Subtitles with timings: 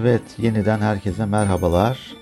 [0.00, 2.16] Evet, yeniden herkese merhabalar.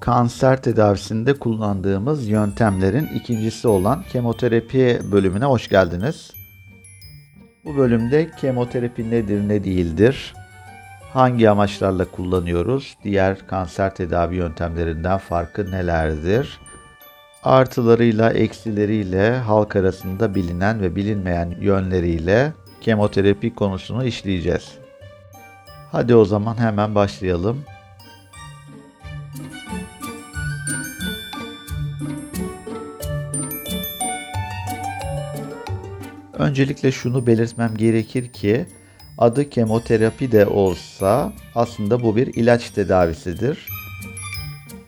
[0.00, 6.30] Kanser tedavisinde kullandığımız yöntemlerin ikincisi olan kemoterapi bölümüne hoş geldiniz.
[7.64, 10.34] Bu bölümde kemoterapi nedir, ne değildir,
[11.12, 16.60] hangi amaçlarla kullanıyoruz, diğer kanser tedavi yöntemlerinden farkı nelerdir,
[17.42, 24.72] artılarıyla eksileriyle halk arasında bilinen ve bilinmeyen yönleriyle kemoterapi konusunu işleyeceğiz.
[25.92, 27.64] Hadi o zaman hemen başlayalım.
[36.32, 38.66] Öncelikle şunu belirtmem gerekir ki
[39.18, 43.81] adı kemoterapi de olsa aslında bu bir ilaç tedavisidir.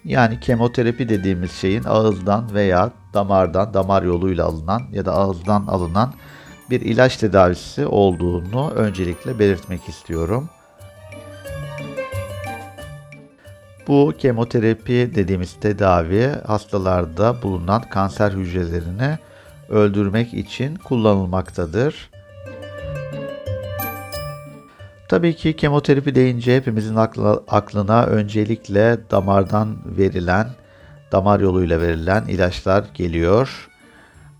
[0.04, 6.14] Yani kemoterapi dediğimiz şeyin ağızdan veya damardan, damar yoluyla alınan ya da ağızdan alınan
[6.70, 10.48] bir ilaç tedavisi olduğunu öncelikle belirtmek istiyorum.
[13.88, 19.18] Bu kemoterapi dediğimiz tedavi hastalarda bulunan kanser hücrelerini
[19.68, 22.10] öldürmek için kullanılmaktadır.
[25.14, 26.96] Tabii ki kemoterapi deyince hepimizin
[27.48, 30.46] aklına öncelikle damardan verilen,
[31.12, 33.68] damar yoluyla verilen ilaçlar geliyor.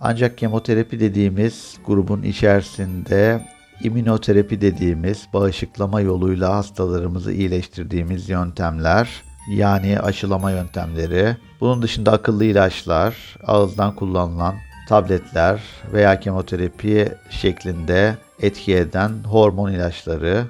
[0.01, 3.47] Ancak kemoterapi dediğimiz grubun içerisinde
[3.83, 9.09] immünoterapi dediğimiz bağışıklama yoluyla hastalarımızı iyileştirdiğimiz yöntemler,
[9.51, 14.55] yani aşılama yöntemleri, bunun dışında akıllı ilaçlar, ağızdan kullanılan
[14.89, 15.61] tabletler
[15.93, 20.45] veya kemoterapi şeklinde etki eden hormon ilaçları,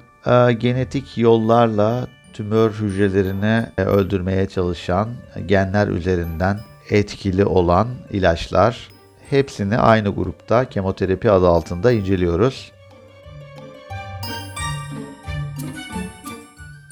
[0.51, 5.09] genetik yollarla tümör hücrelerini e, öldürmeye çalışan
[5.45, 6.59] genler üzerinden
[6.89, 8.89] etkili olan ilaçlar
[9.29, 12.71] hepsini aynı grupta kemoterapi adı altında inceliyoruz.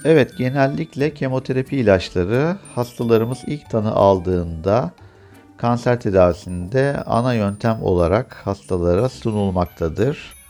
[0.05, 4.91] Evet, genellikle kemoterapi ilaçları hastalarımız ilk tanı aldığında
[5.57, 10.42] kanser tedavisinde ana yöntem olarak hastalara sunulmaktadır.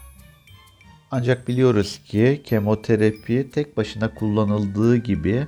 [1.15, 5.47] Ancak biliyoruz ki kemoterapi tek başına kullanıldığı gibi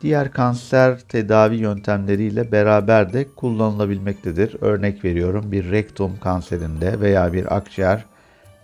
[0.00, 4.56] diğer kanser tedavi yöntemleriyle beraber de kullanılabilmektedir.
[4.60, 8.04] Örnek veriyorum bir rektum kanserinde veya bir akciğer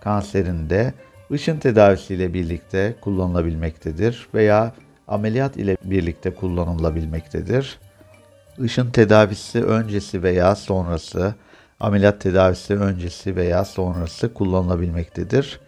[0.01, 0.93] kanserinde
[1.31, 4.73] ışın tedavisiyle birlikte kullanılabilmektedir veya
[5.07, 7.79] ameliyat ile birlikte kullanılabilmektedir.
[8.63, 11.35] Işın tedavisi öncesi veya sonrası,
[11.79, 15.64] ameliyat tedavisi öncesi veya sonrası kullanılabilmektedir.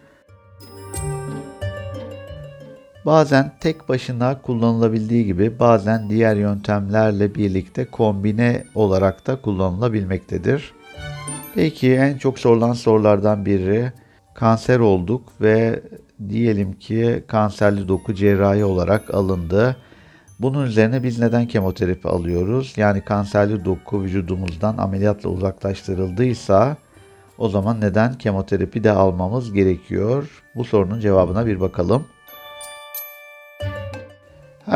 [3.08, 10.72] Bazen tek başına kullanılabildiği gibi bazen diğer yöntemlerle birlikte kombine olarak da kullanılabilmektedir.
[11.54, 13.92] Peki en çok sorulan sorulardan biri
[14.34, 15.82] kanser olduk ve
[16.28, 19.76] diyelim ki kanserli doku cerrahi olarak alındı.
[20.40, 22.74] Bunun üzerine biz neden kemoterapi alıyoruz?
[22.76, 26.76] Yani kanserli doku vücudumuzdan ameliyatla uzaklaştırıldıysa
[27.38, 30.42] o zaman neden kemoterapi de almamız gerekiyor?
[30.54, 32.04] Bu sorunun cevabına bir bakalım.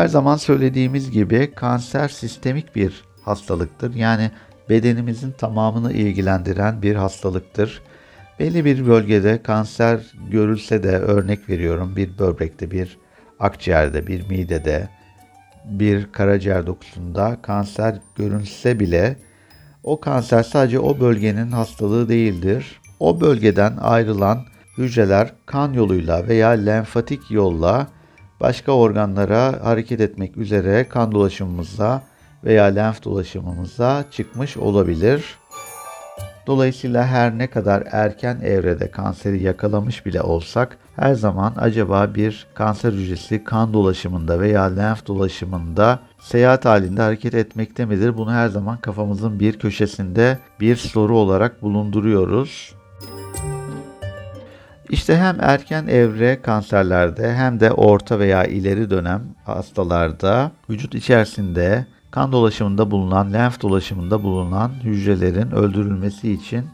[0.03, 3.95] Her zaman söylediğimiz gibi kanser sistemik bir hastalıktır.
[3.95, 4.31] Yani
[4.69, 7.83] bedenimizin tamamını ilgilendiren bir hastalıktır.
[8.39, 12.99] Belli bir bölgede kanser görülse de örnek veriyorum bir böbrekte, bir
[13.41, 14.89] akciğerde, bir midede,
[15.65, 19.17] bir karaciğer dokusunda kanser görünse bile
[19.83, 22.81] o kanser sadece o bölgenin hastalığı değildir.
[23.01, 24.45] O bölgeden ayrılan
[24.79, 27.89] hücreler kan yoluyla veya lenfatik yolla
[28.43, 32.03] başka organlara hareket etmek üzere kan dolaşımımıza
[32.45, 35.39] veya lenf dolaşımımıza çıkmış olabilir.
[36.47, 42.93] Dolayısıyla her ne kadar erken evrede kanseri yakalamış bile olsak her zaman acaba bir kanser
[42.93, 48.17] hücresi kan dolaşımında veya lenf dolaşımında seyahat halinde hareket etmekte midir?
[48.17, 52.75] Bunu her zaman kafamızın bir köşesinde bir soru olarak bulunduruyoruz.
[54.93, 62.33] İşte hem erken evre kanserlerde hem de orta veya ileri dönem hastalarda vücut içerisinde kan
[62.33, 66.67] dolaşımında bulunan, lenf dolaşımında bulunan hücrelerin öldürülmesi için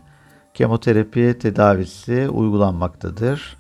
[0.55, 3.56] kemoterapi tedavisi uygulanmaktadır.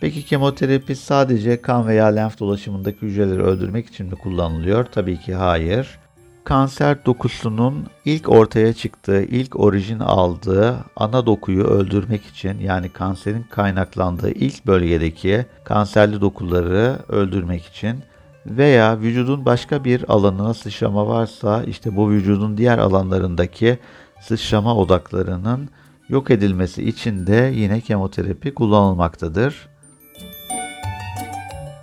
[0.00, 4.84] Peki kemoterapi sadece kan veya lenf dolaşımındaki hücreleri öldürmek için mi kullanılıyor?
[4.84, 5.98] Tabii ki hayır
[6.44, 14.30] kanser dokusunun ilk ortaya çıktığı, ilk orijin aldığı ana dokuyu öldürmek için yani kanserin kaynaklandığı
[14.30, 17.98] ilk bölgedeki kanserli dokuları öldürmek için
[18.46, 23.78] veya vücudun başka bir alanına sıçrama varsa işte bu vücudun diğer alanlarındaki
[24.20, 25.68] sıçrama odaklarının
[26.08, 29.68] yok edilmesi için de yine kemoterapi kullanılmaktadır.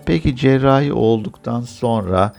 [0.06, 2.34] Peki cerrahi olduktan sonra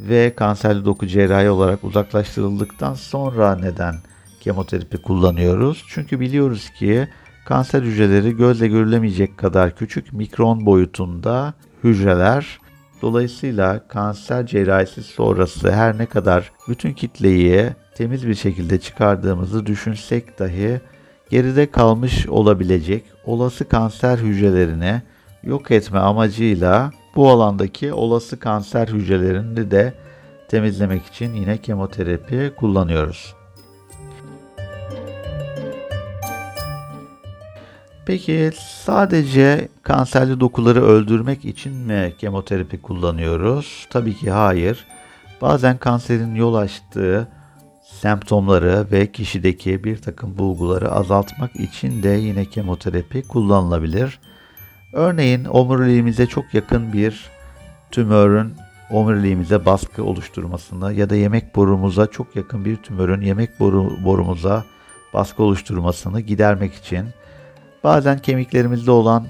[0.00, 3.94] ve kanserli doku cerrahi olarak uzaklaştırıldıktan sonra neden
[4.40, 5.84] kemoterapi kullanıyoruz?
[5.88, 7.08] Çünkü biliyoruz ki
[7.44, 11.54] kanser hücreleri gözle görülemeyecek kadar küçük mikron boyutunda
[11.84, 12.58] hücreler.
[13.02, 20.80] Dolayısıyla kanser cerrahisi sonrası her ne kadar bütün kitleyi temiz bir şekilde çıkardığımızı düşünsek dahi
[21.30, 25.02] geride kalmış olabilecek olası kanser hücrelerini
[25.42, 29.94] yok etme amacıyla bu alandaki olası kanser hücrelerini de
[30.48, 33.34] temizlemek için yine kemoterapi kullanıyoruz.
[38.06, 43.86] Peki sadece kanserli dokuları öldürmek için mi kemoterapi kullanıyoruz?
[43.90, 44.86] Tabii ki hayır.
[45.42, 47.28] Bazen kanserin yol açtığı
[47.82, 54.20] semptomları ve kişideki bir takım bulguları azaltmak için de yine kemoterapi kullanılabilir.
[54.94, 57.30] Örneğin omuriliğimize çok yakın bir
[57.90, 58.54] tümörün
[58.90, 64.64] omuriliğimize baskı oluşturmasını ya da yemek borumuza çok yakın bir tümörün yemek boru, borumuza
[65.14, 67.06] baskı oluşturmasını gidermek için
[67.84, 69.26] bazen kemiklerimizde olan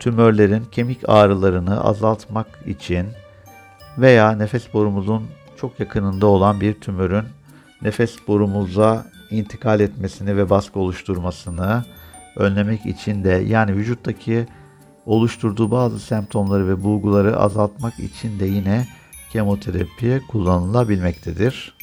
[0.00, 3.06] tümörlerin kemik ağrılarını azaltmak için
[3.98, 5.26] veya nefes borumuzun
[5.56, 7.24] çok yakınında olan bir tümörün
[7.82, 11.84] nefes borumuza intikal etmesini ve baskı oluşturmasını
[12.36, 14.46] önlemek için de yani vücuttaki
[15.06, 18.86] oluşturduğu bazı semptomları ve bulguları azaltmak için de yine
[19.30, 21.74] kemoterapi kullanılabilmektedir.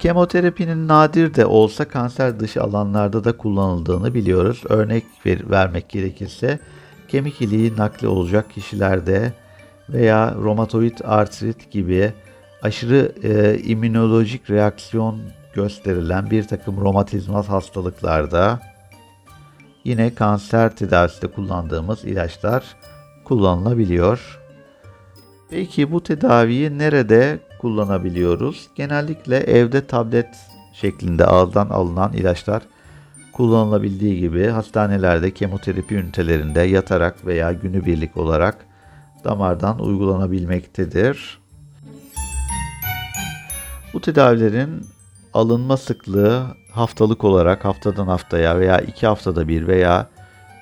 [0.00, 4.62] Kemoterapinin nadir de olsa kanser dışı alanlarda da kullanıldığını biliyoruz.
[4.68, 6.58] Örnek ver, vermek gerekirse
[7.08, 9.32] kemik iliği nakli olacak kişilerde
[9.88, 12.12] veya romatoid artrit gibi
[12.62, 15.20] aşırı e, immünolojik reaksiyon
[15.54, 18.60] gösterilen bir takım romatizmal hastalıklarda
[19.84, 22.64] yine kanser tedavisinde kullandığımız ilaçlar
[23.24, 24.40] kullanılabiliyor.
[25.50, 28.68] Peki bu tedaviyi nerede kullanabiliyoruz?
[28.74, 30.28] Genellikle evde tablet
[30.72, 32.62] şeklinde ağızdan alınan ilaçlar
[33.32, 38.66] kullanılabildiği gibi hastanelerde kemoterapi ünitelerinde yatarak veya günübirlik olarak
[39.24, 41.40] damardan uygulanabilmektedir.
[43.94, 44.86] Bu tedavilerin
[45.34, 50.08] alınma sıklığı haftalık olarak haftadan haftaya veya iki haftada bir veya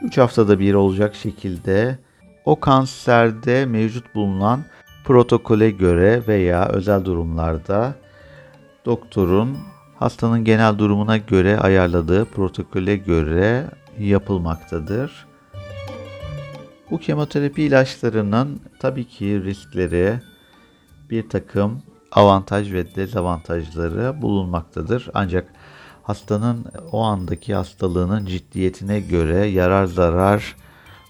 [0.02, 1.98] üç haftada bir olacak şekilde
[2.44, 4.64] o kanserde mevcut bulunan
[5.04, 7.94] protokole göre veya özel durumlarda
[8.84, 9.58] doktorun
[9.98, 13.64] hastanın genel durumuna göre ayarladığı protokole göre
[13.98, 15.26] yapılmaktadır.
[16.90, 20.20] Bu kemoterapi ilaçlarının tabii ki riskleri
[21.10, 21.82] bir takım
[22.12, 25.08] avantaj ve dezavantajları bulunmaktadır.
[25.14, 25.52] Ancak
[26.02, 30.56] hastanın o andaki hastalığının ciddiyetine göre yarar zarar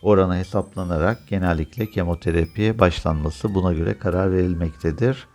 [0.02, 5.26] oranı hesaplanarak genellikle kemoterapiye başlanması buna göre karar verilmektedir.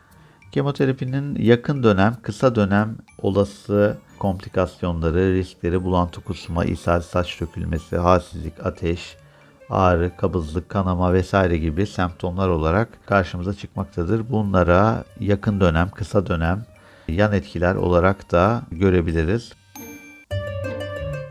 [0.52, 9.18] Kemoterapinin yakın dönem, kısa dönem olası komplikasyonları, riskleri, bulantı kusma, ishal, saç dökülmesi, halsizlik, ateş,
[9.70, 14.32] ağrı, kabızlık, kanama vesaire gibi semptomlar olarak karşımıza çıkmaktadır.
[14.32, 16.66] Bunlara yakın dönem, kısa dönem
[17.08, 19.54] yan etkiler olarak da görebiliriz.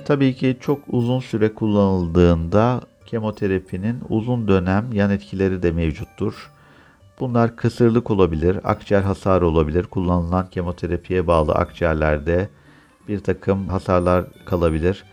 [0.04, 6.50] Tabii ki çok uzun süre kullanıldığında kemoterapinin uzun dönem yan etkileri de mevcuttur.
[7.20, 9.84] Bunlar kısırlık olabilir, akciğer hasarı olabilir.
[9.84, 12.48] Kullanılan kemoterapiye bağlı akciğerlerde
[13.08, 15.04] bir takım hasarlar kalabilir.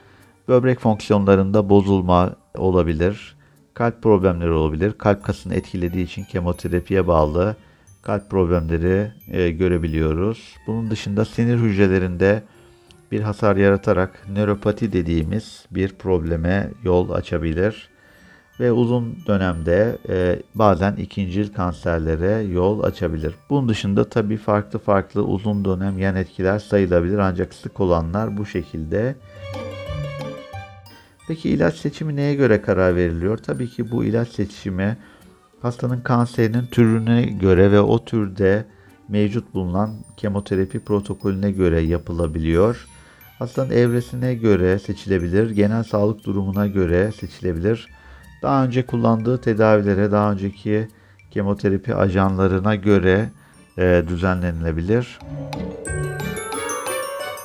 [0.47, 3.35] Böbrek fonksiyonlarında bozulma olabilir.
[3.73, 4.93] Kalp problemleri olabilir.
[4.97, 7.55] Kalp kasını etkilediği için kemoterapiye bağlı
[8.01, 10.55] kalp problemleri e, görebiliyoruz.
[10.67, 12.43] Bunun dışında sinir hücrelerinde
[13.11, 17.89] bir hasar yaratarak nöropati dediğimiz bir probleme yol açabilir
[18.59, 23.33] ve uzun dönemde e, bazen ikincil kanserlere yol açabilir.
[23.49, 29.15] Bunun dışında tabii farklı farklı uzun dönem yan etkiler sayılabilir ancak sık olanlar bu şekilde.
[31.29, 33.37] Peki ilaç seçimi neye göre karar veriliyor?
[33.37, 34.97] Tabii ki bu ilaç seçimi
[35.61, 38.65] hastanın kanserinin türüne göre ve o türde
[39.09, 42.87] mevcut bulunan kemoterapi protokolüne göre yapılabiliyor.
[43.39, 47.87] Hastanın evresine göre seçilebilir, genel sağlık durumuna göre seçilebilir.
[48.41, 50.87] Daha önce kullandığı tedavilere, daha önceki
[51.31, 53.29] kemoterapi ajanlarına göre
[53.77, 55.19] e, düzenlenilebilir.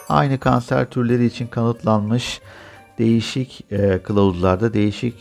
[0.09, 2.41] Aynı kanser türleri için kanıtlanmış
[2.99, 5.15] değişik e, kılavuzlarda değişik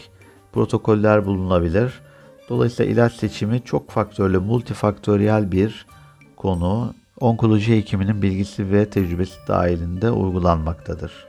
[0.54, 2.02] protokoller bulunabilir.
[2.50, 5.86] Dolayısıyla ilaç seçimi çok faktörlü, multifaktöriyel bir
[6.38, 6.94] konu.
[7.20, 11.28] onkoloji hekiminin bilgisi ve tecrübesi dahilinde uygulanmaktadır.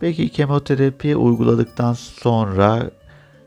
[0.00, 2.90] Peki kemoterapi uyguladıktan sonra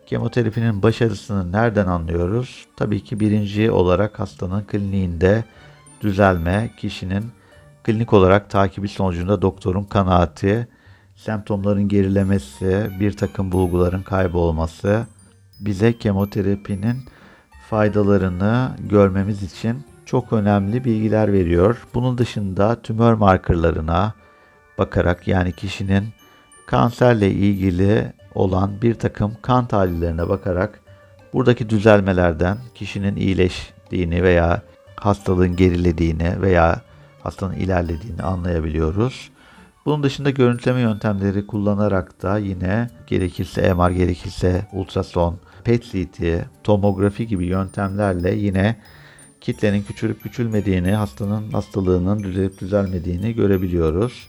[0.05, 2.65] kemoterapinin başarısını nereden anlıyoruz?
[2.77, 5.43] Tabii ki birinci olarak hastanın kliniğinde
[6.01, 7.24] düzelme, kişinin
[7.83, 10.67] klinik olarak takibi sonucunda doktorun kanaati,
[11.19, 15.05] semptomların gerilemesi, bir takım bulguların kaybolması
[15.59, 16.97] bize kemoterapinin
[17.69, 21.88] faydalarını görmemiz için çok önemli bilgiler veriyor.
[21.93, 24.13] Bunun dışında tümör markerlarına
[24.77, 26.03] bakarak yani kişinin
[26.65, 30.79] kanserle ilgili olan bir takım kan tahlillerine bakarak
[31.33, 34.61] buradaki düzelmelerden kişinin iyileştiğini veya
[34.95, 36.81] hastalığın gerilediğini veya
[37.23, 39.29] hastanın ilerlediğini anlayabiliyoruz.
[39.89, 48.36] Bunun dışında görüntüleme yöntemleri kullanarak da yine gerekirse MR, gerekirse ultrason, PET-CT, tomografi gibi yöntemlerle
[48.36, 48.75] yine
[49.41, 54.27] kitlenin küçülüp küçülmediğini, hastanın hastalığının düzelip düzelmediğini görebiliyoruz.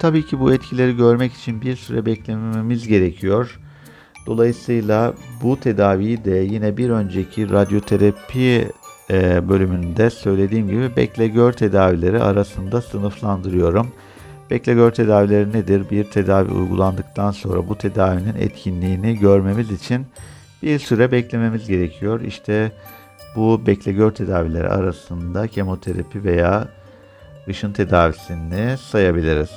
[0.00, 3.60] Tabii ki bu etkileri görmek için bir süre beklememiz gerekiyor.
[4.26, 8.68] Dolayısıyla bu tedaviyi de yine bir önceki radyoterapi
[9.10, 13.92] e, bölümünde söylediğim gibi bekle gör tedavileri arasında sınıflandırıyorum.
[14.50, 15.90] Bekle gör tedavileri nedir?
[15.90, 20.06] Bir tedavi uygulandıktan sonra bu tedavinin etkinliğini görmemiz için
[20.62, 22.20] bir süre beklememiz gerekiyor.
[22.20, 22.72] İşte
[23.36, 26.68] bu bekle gör tedavileri arasında kemoterapi veya
[27.48, 29.50] ışın tedavisini sayabiliriz.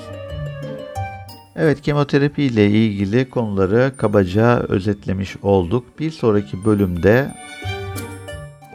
[1.55, 5.85] Evet kemoterapi ile ilgili konuları kabaca özetlemiş olduk.
[5.99, 7.31] Bir sonraki bölümde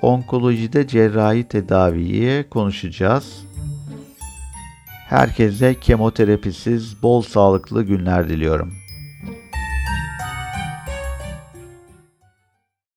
[0.04, 3.44] onkolojide cerrahi tedaviyi konuşacağız.
[5.08, 8.83] Herkese kemoterapisiz bol sağlıklı günler diliyorum.